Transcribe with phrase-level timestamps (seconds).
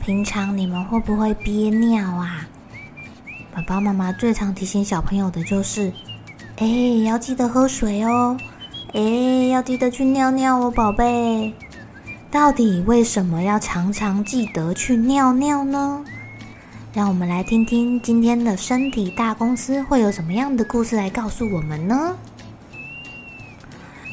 [0.00, 2.48] 平常你们会不会憋尿啊？
[3.54, 5.92] 爸爸妈妈最常提醒小朋友的就是：
[6.56, 6.66] 哎，
[7.04, 8.36] 要记得喝水哦，
[8.94, 9.00] 哎，
[9.52, 11.52] 要记得去尿尿哦，宝贝。
[12.30, 16.02] 到底为什么要常常记得去尿尿呢？
[16.94, 22.16] 让我们来听听今天的身体大公司会有什么样的故事来告诉我们呢？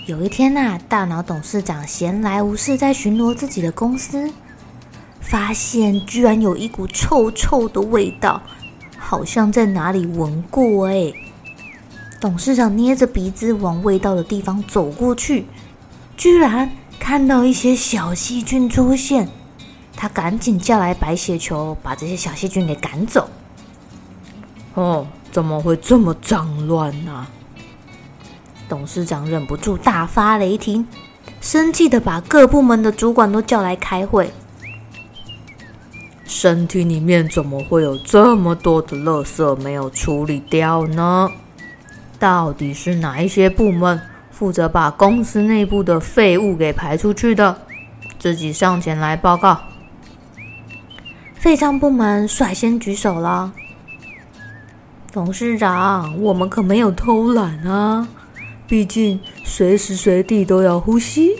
[0.05, 4.29] 有一天呐，大脑董事长闲来无事，在巡逻自己的公司。
[5.29, 8.41] 发现居然有一股臭臭的味道，
[8.97, 11.13] 好像在哪里闻过哎！
[12.19, 15.45] 董事长捏着鼻子往味道的地方走过去，
[16.15, 19.27] 居然看到一些小细菌出现，
[19.97, 23.29] 他赶紧叫来白血球，把这些小细菌给赶走。
[24.75, 27.27] 哦，怎么会这么脏乱呢？
[28.69, 30.87] 董事长忍不住大发雷霆，
[31.41, 34.31] 生气的把各部门的主管都叫来开会。
[36.39, 41.31] 身体里面怎么会有这么多的垃圾没有处理掉呢？
[42.19, 43.99] 到底是哪一些部门
[44.29, 47.57] 负责把公司内部的废物给排出去的？
[48.19, 49.59] 自己上前来报告。
[51.33, 53.51] 废账部门率先举手了。
[55.11, 58.07] 董事长，我们可没有偷懒啊！
[58.67, 61.31] 毕竟随时随地都要呼吸，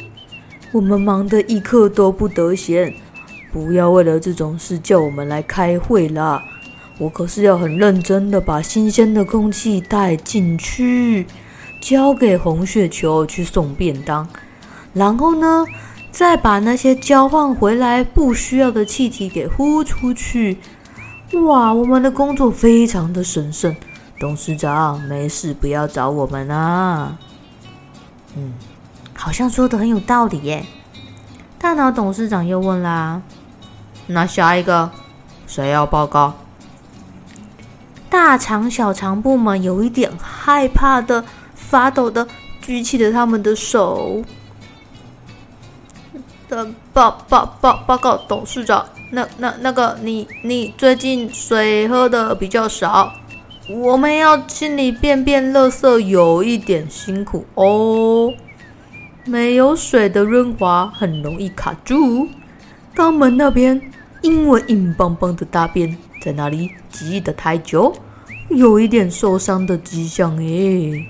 [0.72, 2.92] 我们忙得一刻都不得闲。
[3.58, 6.44] 不要为了这种事叫我们来开会啦！
[7.00, 11.26] 我可是要很认真的把新鲜的空气带进去，
[11.82, 14.28] 交给红血球去送便当，
[14.94, 15.66] 然后呢，
[16.12, 20.60] 再把那些交换回来不需要的气体给呼出去。
[21.44, 23.76] 哇，我们的工作非常的神圣，
[24.20, 27.18] 董事长没事不要找我们啊。
[28.36, 28.54] 嗯，
[29.16, 30.64] 好像说的很有道理耶。
[31.60, 33.20] 大脑董事长又问啦。
[34.08, 34.90] 那下一个，
[35.46, 36.34] 谁要报告？
[38.10, 41.24] 大肠、小肠部门有一点害怕的、
[41.54, 42.26] 发抖的
[42.62, 44.24] 举起了他们的手。
[46.50, 53.12] 的报报报报告董事长，那那那个你你最近水喝的比较少，
[53.70, 58.34] 我们要清理便便垃圾有一点辛苦哦。
[59.26, 62.30] 没有水的润滑很容易卡住，
[62.98, 63.80] 肛门那边。
[64.24, 67.94] 因为硬邦邦的大便在那里挤得太久，
[68.50, 71.08] 有一点受伤的迹象诶。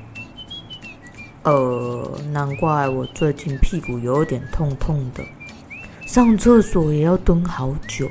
[1.44, 5.24] 呃，难怪我最近屁股有点痛痛的，
[6.06, 8.10] 上厕所也要蹲好久。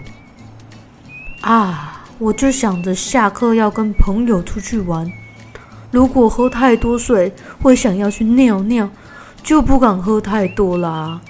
[1.43, 5.13] 啊，我就想着下课要跟朋友出去玩，
[5.91, 8.89] 如果喝太多水会想要去尿尿，
[9.43, 11.21] 就不敢喝太多啦。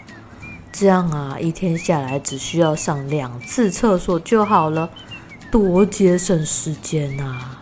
[0.79, 4.91] 这样啊，一天下来只需要上两次厕所就好了，
[5.51, 7.59] 多节省时间啊！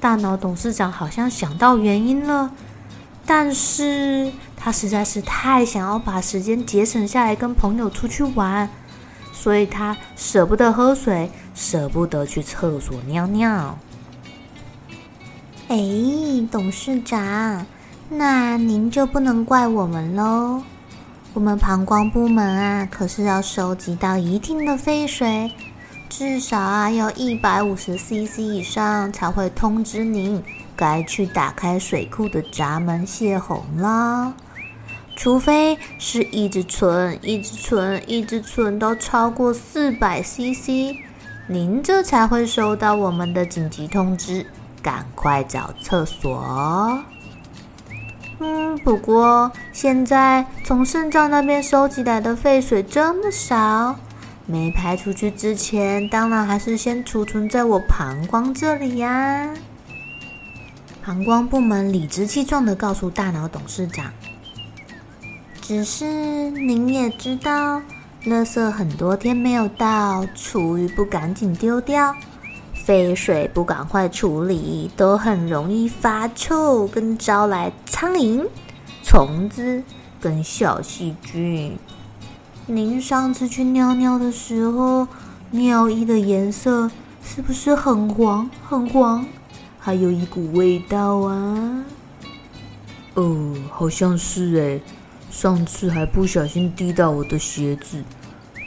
[0.00, 2.50] 大脑董事长好像想到原因了，
[3.26, 8.66] 但是他实在是太想要把时间节省下来跟朋友出去玩，
[9.30, 13.78] 所以他舍不得喝水，舍不得去厕所尿尿。
[15.68, 15.76] 哎，
[16.50, 17.66] 董事长，
[18.08, 20.62] 那您就不能怪我们喽。
[21.32, 25.52] 我们膀胱部门啊，可是要收集到一定的废水，
[26.08, 30.42] 至少啊要一百五十 CC 以上才会通知您
[30.74, 34.34] 该去打开水库的闸门泄洪啦。
[35.14, 40.96] 除非是一直存、一直存、一直存到超过四百 CC，
[41.46, 44.44] 您这才会收到我们的紧急通知，
[44.82, 46.98] 赶快找厕所。
[48.42, 53.94] 嗯，不过现在从肾脏那边收集来的废水这么少，
[54.46, 59.48] 没排出去之前，当然还是先储存在我膀胱这里呀。
[61.04, 64.10] 膀胱部门理直气壮地告诉大脑董事长
[65.60, 67.80] ：“只是您也知道，
[68.24, 72.14] 垃圾很多天没有到，厨余不赶紧丢掉，
[72.90, 78.44] 废水不赶快处理，都很容易发臭，跟招来苍蝇、
[79.04, 79.80] 虫子
[80.20, 81.78] 跟小细菌。
[82.66, 85.06] 您上次去尿尿的时候，
[85.52, 86.90] 尿液的颜色
[87.22, 89.24] 是不是很黄很黄？”
[89.78, 91.84] 还有一股味道啊！
[93.14, 94.82] 呃，好像是诶，
[95.30, 98.02] 上次还不小心滴到我的鞋子，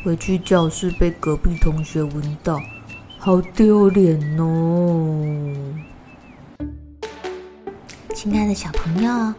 [0.06, 2.58] 回去教室被隔壁同学闻到，
[3.26, 5.24] 好丢脸哦！
[8.14, 9.34] 亲爱的小朋友，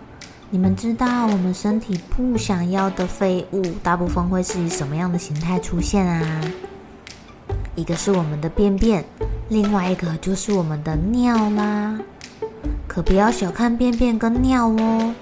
[0.48, 6.40] 你们知道我们身体不想要的废物，大部分会是以什么样的形态出现啊？
[7.74, 9.04] 一个是我们的便便。
[9.50, 11.98] 另外一个就是我们的尿啦，
[12.88, 15.14] 可不要小看便便跟尿哦。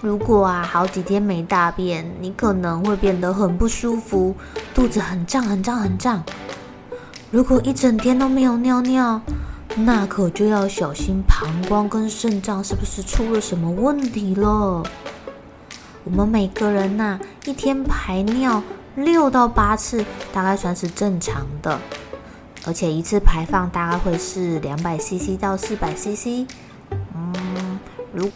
[0.00, 4.36] 如果啊好几天没大便，你可能会变得很不舒服，
[4.72, 6.22] 肚子很胀很胀很胀。
[7.30, 9.20] 如果一整天都没有尿尿，
[9.76, 14.82] 那可就要小心膀胱跟肾脏是不是出了什么问题了。
[16.04, 18.62] 我们每个人呐、一天排尿
[18.96, 20.02] 六到八次，
[20.32, 21.78] 大概算是正常的。
[22.64, 26.46] 而且一次排放大概会是两百 CC 到四百 CC。
[27.14, 27.78] 嗯，
[28.12, 28.30] 如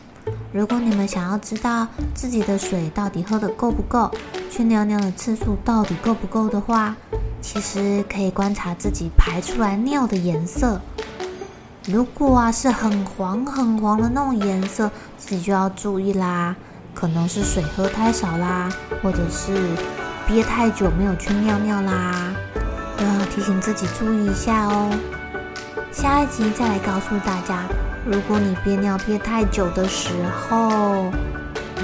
[0.53, 4.11] 如果你们想要知道自己的水到底喝得够不够，
[4.51, 6.95] 去尿尿的次数到底够不够的话，
[7.43, 10.81] 其实可以观察自己排出来尿的颜色。
[11.87, 16.55] 如果啊是很黄很黄的那种颜色，自己就要注意啦，
[16.95, 18.71] 可能是水喝太少啦，
[19.03, 19.53] 或者是
[20.27, 22.33] 憋太久没有去尿尿啦。
[22.97, 24.89] 都要提醒自己注意一下哦。
[25.91, 27.65] 下一集再来告诉大家，
[28.07, 30.11] 如果你憋尿憋太久的时
[30.49, 31.11] 候，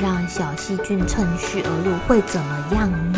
[0.01, 3.18] 让小细菌趁虚而入会怎么样呢？